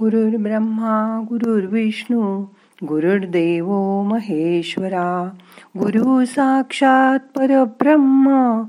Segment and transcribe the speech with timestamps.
[0.00, 2.44] गुरुर्ब्रह्मा गुरुर्विष्णू
[2.88, 3.66] गुरुर्देव
[4.02, 5.30] महेश्वरा
[5.78, 8.62] गुरु साक्षात परब्रह्म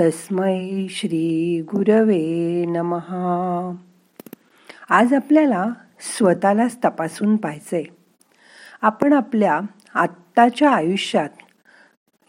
[0.00, 3.74] तस्मै श्री गुरवे नमहा
[4.90, 5.66] आज आपल्याला
[6.00, 7.84] स्वतःलाच तपासून पाहिजे
[8.82, 9.60] आपण आपल्या
[9.94, 11.28] आत्ताच्या आयुष्यात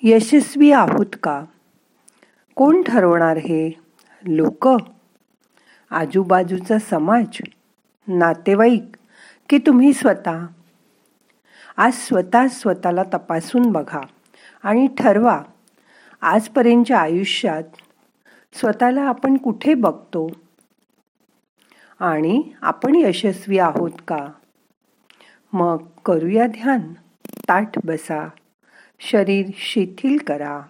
[0.03, 1.43] यशस्वी आहोत का?
[2.55, 3.79] कोण ठरवणार हे?
[4.27, 4.67] लोक?
[5.91, 7.41] आजूबाजूचा समाज?
[8.11, 8.95] नातेवाईक
[9.49, 10.45] की तुम्ही स्वतः?
[11.77, 14.01] आज स्वतः स्वतःला तपासून बघा
[14.63, 15.41] आणि ठरवा
[16.21, 17.63] आजपर्यंतच्या आयुष्यात
[18.53, 20.31] स्वतःला आपण कुठे बघतो?
[21.99, 24.27] आणि आपण यशस्वी आहोत का?
[25.53, 26.93] मग करूया ध्यान.
[27.27, 28.29] ताठ बसा.
[28.99, 30.61] शरीर शिथिल करा.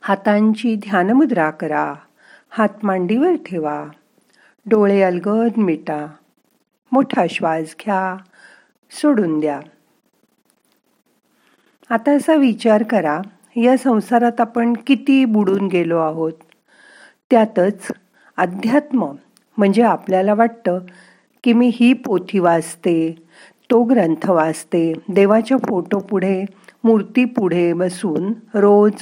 [0.00, 1.94] हातांची ध्यानमुद्रा करा.
[2.50, 3.86] हात मांडीवर ठेवा.
[4.66, 6.06] डोळे अलगद मिटा.
[6.92, 8.16] मोठा श्वास घ्या.
[8.90, 9.60] सोडून द्या.
[11.90, 13.20] आता असा विचार करा
[13.56, 16.32] या संसारात आपण किती बुडून गेलो आहोत?
[17.30, 17.88] त्यातच
[18.36, 19.12] अध्यात्म
[19.56, 20.78] म्हणजे आपल्याला वाटतं
[21.44, 23.22] की मी ही पोथी वाचते
[23.70, 26.44] तो ग्रंथ वाचते देवाच्या फोटो पुढे
[26.84, 28.92] मूर्ती पुढे बसून रोज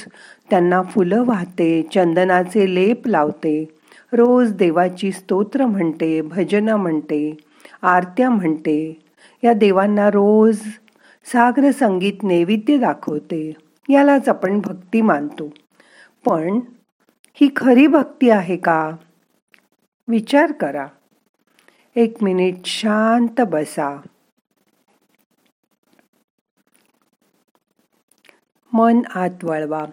[0.49, 3.78] त्यांना फुलं वाहते चंदनाचे लेप लावते.
[4.13, 7.37] रोज देवाची स्तोत्र म्हणते भजनं म्हणते
[7.81, 9.05] आरत्या म्हणते.
[9.43, 10.61] या देवांना रोज
[11.25, 13.53] सागर संगीत नैवेद्य दाखवते.
[13.89, 15.49] यालाच आपण भक्ती मानतो.
[16.25, 16.59] पण
[17.33, 18.91] ही खरी भक्ती आहे का?
[20.07, 20.87] विचार करा.
[21.95, 24.01] एक मिनिट शांत बसा.
[28.73, 29.85] मन आत वळवा.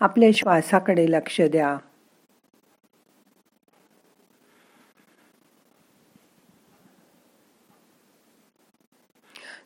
[0.00, 1.76] आपल्या श्वासाकडे लक्ष द्या.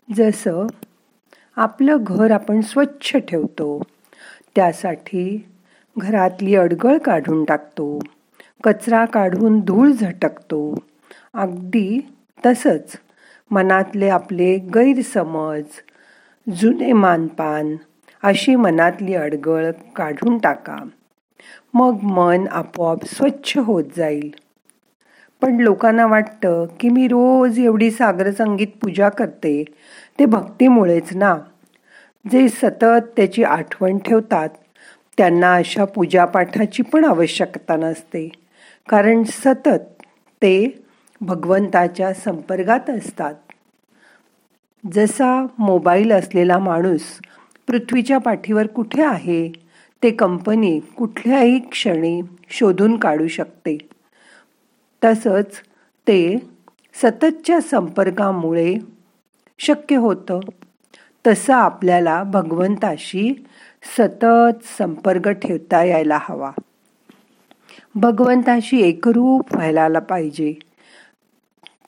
[0.08, 0.66] जसं
[1.56, 3.82] आपलं घर आपण स्वच्छ ठेवतो
[4.56, 5.46] त्यासाठी
[5.98, 7.98] घरातली अडगळ काढून टाकतो
[8.64, 10.78] कचरा काढून धूळ झटकतो.
[11.34, 12.00] अगदी
[12.46, 12.96] तसंच
[13.50, 15.62] मनातले आपले गैरसमज
[16.61, 17.77] जुने मानपान
[18.22, 20.78] अशी मनातली अडगळ काढून टाका.
[21.74, 24.34] मग मन आपोआप स्वच्छ होत जाईल.
[25.42, 29.64] पण लोकांना वाटतं की मी रोज एवढी सागर संगीत पूजा करते
[30.19, 31.36] ते भक्तीमुळेच ना.
[32.33, 34.48] जे सतत त्याची आठवण ठेवतात
[35.19, 38.29] त्यांना अशा पूजापाठाची पण आवश्यकता नसते.
[38.89, 40.02] कारण सतत
[40.42, 40.83] ते
[41.20, 43.35] भगवंताच्या संपर्कात असतात.
[44.92, 47.02] जसा मोबाईल असलेला माणूस
[47.67, 49.52] पृथ्वीच्या पाठीवर कुठे आहे
[50.02, 52.20] ते कंपनी कुठल्याही क्षणी
[52.51, 53.79] शोधून काढू शकते.
[55.05, 55.46] तसंच
[56.08, 56.39] ते
[57.02, 58.74] सततच्या संपर्कामुळे
[59.58, 60.40] शक्य होतं.
[61.27, 63.46] तसं आपल्याला भगवंताशी
[63.98, 66.51] सतत संपर्क ठेवता यायला हवा.
[67.95, 70.55] भगवंताशी एकरूप व्हायला पाहिजे.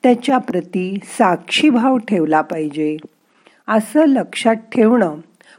[0.02, 2.96] त्याच्याप्रती साक्षीभाव ठेवला पाहिजे.
[3.68, 5.16] असं लक्षात ठेवणं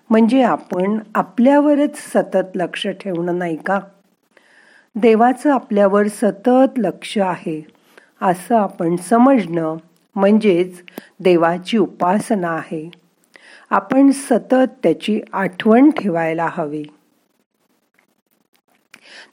[0.10, 3.80] म्हणजे आपण आपल्यावरच सतत लक्ष ठेवणं नाही का?
[4.96, 7.62] देवाचं आपल्यावर सतत लक्ष आहे.
[8.22, 9.78] असं आपण समजणं
[10.16, 10.82] म्हणजेच
[11.20, 12.90] देवाची उपासना आहे.
[13.70, 16.84] आपण सतत त्याची आठवण ठेवायला हवी.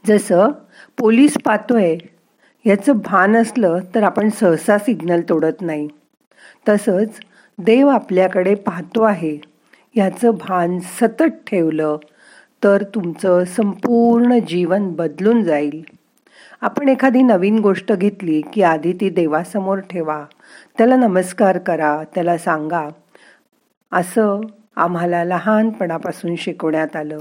[0.06, 0.50] जसं
[0.98, 1.96] पोलीस पाहतोय
[2.64, 5.88] याचं भान असलं तर आपण सहसा सिग्नल तोडत नाही.
[6.68, 7.20] तसंच
[7.58, 9.38] देव आपल्याकडे पाहतो आहे
[9.94, 11.96] याचं भान सतत ठेवलं
[12.64, 15.82] तर तुमचं संपूर्ण जीवन बदलून जाईल.
[16.60, 20.24] आपण एखादी नवीन गोष्ट घेतली की आधी ती देवासमोर ठेवा.
[20.78, 22.02] त्याला नमस्कार करा.
[22.14, 22.88] त्याला सांगा
[23.92, 24.40] असं
[24.76, 27.18] आम्हाला लहानपणापासून शिकवण्यात आलं.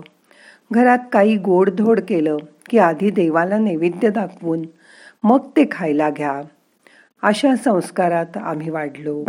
[0.71, 2.37] घरात काही गोडधोड केलं
[2.69, 4.61] की आधी देवाला नैवेद्य दाखवून
[5.23, 6.41] मग ते खायला घ्या.
[7.21, 9.23] अशा संस्कारात आम्ही वाढलो.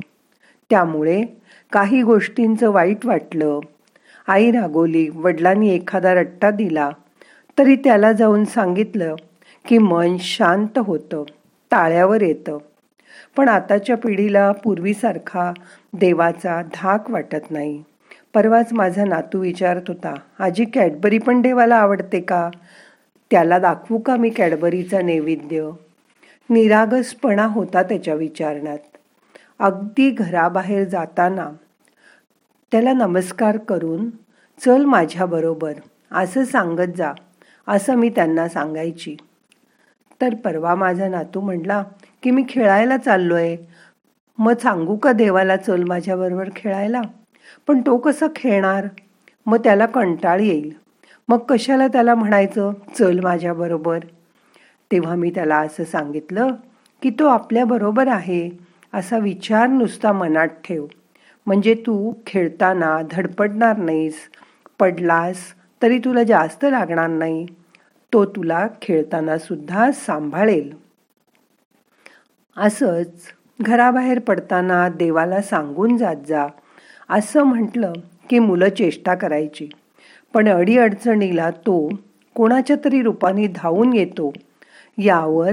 [0.71, 1.23] त्यामुळे
[1.73, 3.61] काही गोष्टींचं वाईट वाटलं
[4.29, 6.91] आई रागोली वडिलांनी एखादा रट्टा दिला
[7.59, 9.15] तरी त्याला जाऊन सांगितलं
[9.69, 11.25] की मन शांत होतं
[11.73, 12.59] ताळ्यावर येतं.
[13.37, 15.53] पण आताच्या पिढीला पूर्वीसारखा
[15.93, 17.83] देवाचा धाक वाटत नाही.
[18.35, 22.51] परवाच माझा नातू विचारत होता आजी कॅडबरी पण देवाला आवडते का?
[23.31, 25.71] त्याला दाखवू का मी कॅडबरीचा नैवेद्य?
[26.51, 28.79] निरागसपणा होता त्याच्या विचारण्यात.
[29.59, 31.51] अगदी घराबाहेर जाताना
[32.77, 34.11] त्याला नमस्कार करून
[34.61, 35.73] चल माझ्याबरोबर
[36.13, 37.13] असं सांगत जा
[37.69, 39.17] असं मी त्यांना सांगायची.
[40.21, 41.85] तर परवा माझा नातू म्हणला
[42.23, 43.57] की मी खेळायला चाललोय.
[44.39, 47.01] मग सांगू का देवाला चल माझ्याबरोबर खेळायला?
[47.67, 48.87] पण तो कसं खेळणार?
[49.47, 50.73] मग त्याला कंटाळ येईल.
[51.29, 53.99] मग कशाला त्याला म्हणायचं चल माझ्याबरोबर?
[54.93, 56.49] तेव्हा मी त्याला असं सांगितलं
[57.03, 58.51] की तो आपल्याबरोबर आहे
[58.95, 60.87] असा विचार नुसता मनात ठेव.
[61.47, 64.15] म्हणजे तू खेळताना धडपडणार नाहीस.
[64.79, 65.37] पडलास
[65.83, 67.47] तरी तुला जास्त लागणार नाही.
[68.13, 70.75] तो तुला खेळताना सुद्धा सांभाळेल.
[72.57, 73.09] असंच
[73.61, 76.47] घराबाहेर पडताना देवाला सांगून जात जा.
[77.09, 77.93] असं म्हटलं
[78.31, 79.69] की मुलं चेष्टा करायची.
[80.35, 81.89] पण अडीअडचणीला तो
[82.35, 84.33] कोणाच्या तरी रूपाने धावून येतो.
[84.99, 85.51] यावर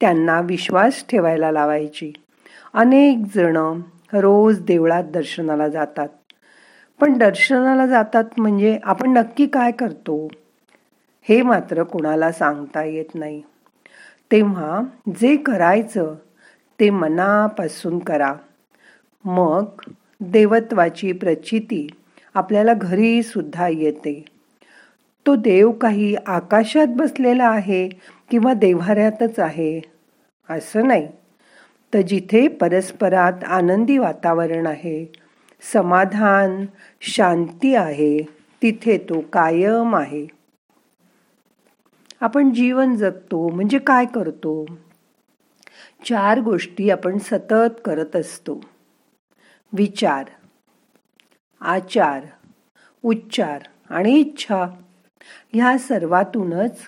[0.00, 2.12] त्यांना विश्वास ठेवायला लावायची.
[2.74, 3.80] अनेक जण
[4.12, 6.08] रोज देवळात दर्शनाला जातात.
[7.00, 10.28] पण दर्शनाला जातात म्हणजे आपण नक्की काय करतो?
[11.22, 13.42] हे मात्र कुणाला सांगता येत नाही.
[14.32, 14.82] तेव्हा
[15.20, 16.14] जे करायचं
[16.80, 18.34] ते मनापासून करा.
[19.24, 19.64] मग
[20.20, 21.86] देवत्वाची प्रचिती
[22.34, 24.24] आपल्याला घरी सुद्धा येते.
[25.26, 27.88] तो देव काही आकाशात बसलेला आहे
[28.30, 29.80] किंवा देव्हाऱ्यातच आहे?
[30.50, 31.08] असं नाही.
[31.94, 35.12] तर जिथे परस्परात आनंदी वातावरण आहे
[35.72, 36.66] समाधान
[37.00, 38.18] शांती आहे
[38.62, 40.26] तिथे तो कायम आहे.
[42.20, 44.66] आपण जीवन जगतो म्हणजे काय करतो?
[46.04, 48.60] चार गोष्टी आपण सतत करत असतो.
[49.72, 50.24] विचार
[51.60, 52.20] आचार
[53.02, 54.66] उच्चार आणि इच्छा
[55.52, 56.78] ह्या सर्वातूनच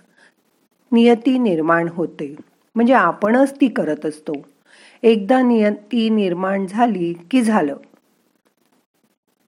[0.92, 2.36] नियती निर्माण होते.
[2.74, 4.32] म्हणजे आपणच ती करत असतो.
[5.02, 7.76] एकदा नियती निर्माण झाली की झालं.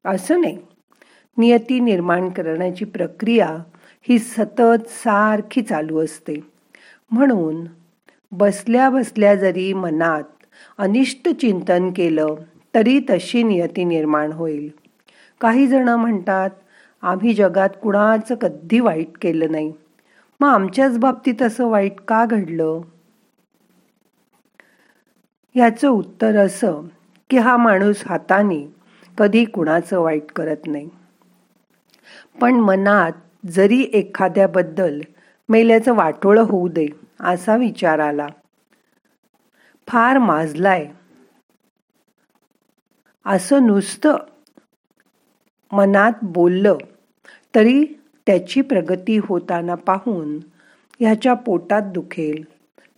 [0.04, 0.58] असं नाही.
[1.38, 3.58] नियती निर्माण करण्याची प्रक्रिया
[4.08, 6.34] ही सतत सारखी चालू असते.
[7.10, 7.64] म्हणून
[8.32, 10.22] बसल्या बसल्या जरी मनात
[10.78, 12.34] अनिष्ट चिंतन केलं
[12.74, 14.68] तरी तशी नियती निर्माण होईल.
[15.40, 16.50] काही जण म्हणतात
[17.02, 19.72] आम्ही जगात कुणाचं कधी वाईट केलं नाही.
[20.40, 22.80] मग आमच्याच बाबतीत असं वाईट का घडलं?
[25.54, 26.80] याचं उत्तर असं
[27.30, 28.66] की हा माणूस हाताने
[29.18, 30.88] कधी कुणाचं वाईट करत नाही.
[32.40, 33.12] पण मनात
[33.46, 35.00] जरी एखाद्याबद्दल
[35.48, 36.86] मेल्याचं वाटोळं होऊ दे
[37.20, 38.26] असा विचार आला.
[39.88, 40.86] फार माजलाय.
[43.26, 44.16] असं नुसतं
[45.72, 46.76] मनात बोललं
[47.54, 47.84] तरी
[48.26, 50.38] त्याची प्रगती होताना पाहून
[51.00, 52.44] ह्याच्या पोटात दुखेल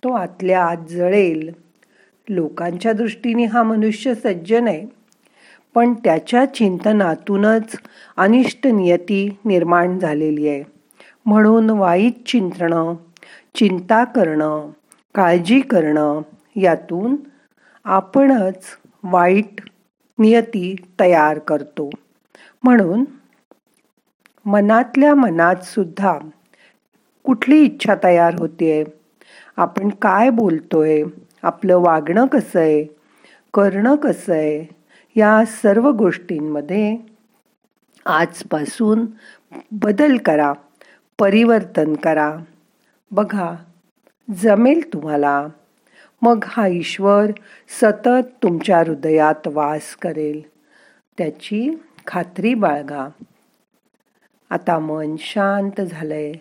[0.03, 1.66] तो आतल्या आत जळेल.
[2.29, 4.87] लोकांच्या दृष्टीने हा मनुष्य सज्जन आहे.
[5.75, 7.77] पण त्याच्या चिंतनातूनच
[8.17, 10.63] अनिष्ट नियती निर्माण झालेली आहे.
[11.27, 12.95] म्हणून वाईट चिंतणं
[13.55, 14.71] चिंता करणं
[15.15, 16.21] काळजी करणं
[16.57, 17.17] यातून
[17.85, 18.65] आपणच
[19.03, 19.61] वाईट
[20.19, 21.91] नियती तयार करतो.
[22.63, 23.05] म्हणून
[24.47, 26.19] मनातल्या मनात सुद्धा
[27.25, 28.85] कुठली इच्छा तयार होते
[29.57, 31.03] आपण काय बोलतोय?
[31.43, 32.85] आपलं वागणं कसं आहे?
[33.55, 34.67] करणं कसं आहे?
[35.17, 36.97] या सर्व गोष्टींमध्ये
[38.07, 39.07] आजपासून
[39.73, 40.53] बदल करा
[41.19, 42.37] परिवर्तन करा.
[43.11, 43.55] बघा
[44.37, 45.47] जमेल तुम्हाला.
[46.23, 47.27] मग हा ईश्वर
[47.81, 50.41] सतत तुमच्या हृदयात वास करेल.
[51.19, 53.09] त्याची खात्री बाळगा.
[54.51, 56.33] आता मन शांत झालंय.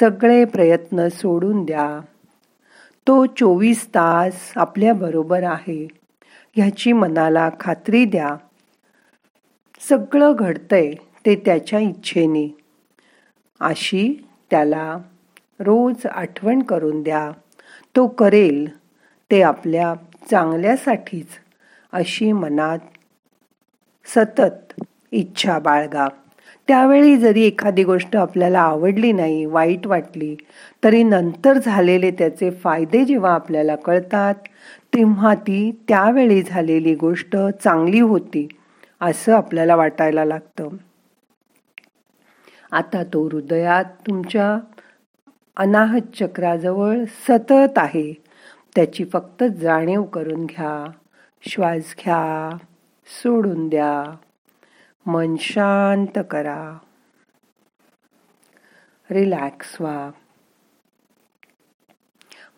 [0.00, 2.00] सगळे प्रयत्न सोडून द्या.
[3.10, 5.88] तो चोवीस तास आपल्याबरोबर आहे.
[6.56, 8.36] ह्याची मनाला खात्री द्या.
[9.88, 10.92] सगळं घडतंय
[11.26, 12.56] ते त्याच्या इच्छेने.
[13.60, 14.98] अशी त्याला
[15.60, 17.30] रोज आठवण करून द्या.
[17.96, 18.76] तो करेल
[19.30, 19.94] ते आपल्या
[20.30, 21.28] चांगल्यासाठीच
[21.92, 22.78] अशी मनात
[24.04, 26.06] सतत इच्छा बाळगा.
[26.70, 30.36] त्यावेळी जरी एखादी गोष्ट आपल्याला आवडली नाही वाईट वाटली
[30.84, 34.34] तरी नंतर झालेले त्याचे फायदे जेव्हा आपल्याला कळतात
[34.94, 38.48] तेव्हा ती त्यावेळी झालेली गोष्ट चांगली होती
[39.00, 40.68] असं आपल्याला वाटायला लागतं.
[42.72, 44.58] आता तो हृदयात तुमच्या
[45.56, 46.98] अनाहत चक्राजवळ
[47.28, 48.12] सतत आहे.
[48.74, 50.90] त्याची फक्त जाणीव करून घ्या
[51.48, 52.56] श्वास घ्या
[53.22, 54.16] सोडून द्या.
[55.10, 56.78] मन शांत करा.
[59.10, 60.10] रिलॅक्स व्हा.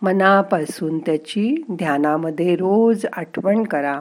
[0.03, 4.01] मनापासून त्याची ध्यानामध्ये रोज आठवण करा.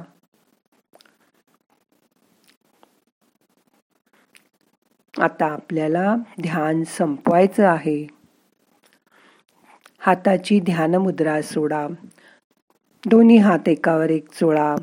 [5.20, 8.08] आता आपल्याला ध्यान संपवायचं आहे.
[10.00, 11.88] हाताची ध्यान मुद्रा सोडा.
[13.06, 14.76] दोन्ही हात एकावर एक चोळा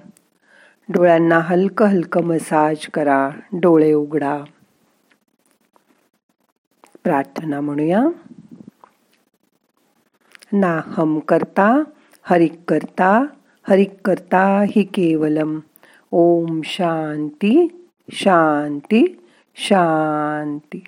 [0.89, 4.39] डोळ्यांना हलकं हलकं मसाज करा, डोळे उघडा.
[7.05, 8.05] प्रार्थना म्हणूया.
[10.53, 11.83] ना हम करता
[12.23, 13.27] हरिक करता
[13.69, 15.59] हरिक करता हि केवलम.
[16.11, 19.27] ओम शांती शांती
[19.57, 20.85] शांती.